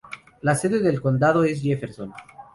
[0.41, 2.11] La sede del condado es Jefferson.